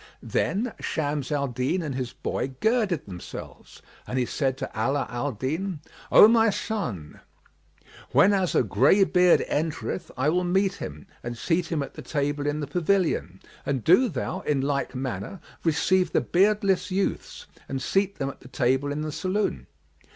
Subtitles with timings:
[0.23, 5.31] Then Shams al Din and his boy girded themselves, and he said to Ala al
[5.33, 5.79] Din
[6.11, 7.19] "O my son,
[8.09, 12.61] whenas a greybeard entereth, I will meet him and seat him at the table in
[12.61, 18.31] the pavilion; and do thou, in like manner, receive the beardless youths and seat them
[18.31, 19.67] at the table in the saloon."